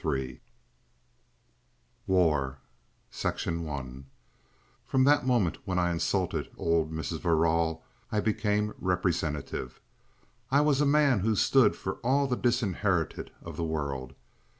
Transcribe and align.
CHAPTER 0.01 0.17
THE 0.17 0.33
FOURTH 2.07 2.07
WAR§ 2.07 2.57
1 3.61 4.05
From 4.87 5.03
that 5.03 5.27
moment 5.27 5.59
when 5.65 5.77
I 5.77 5.91
insulted 5.91 6.49
old 6.57 6.91
Mrs. 6.91 7.19
Verrall 7.19 7.83
I 8.11 8.19
became 8.19 8.73
representative, 8.79 9.79
I 10.49 10.61
was 10.61 10.81
a 10.81 10.87
man 10.87 11.19
who 11.19 11.35
stood 11.35 11.75
for 11.75 11.97
all 11.97 12.25
the 12.25 12.35
disinherited 12.35 13.29
of 13.43 13.57
the 13.57 13.63
world. 13.63 14.15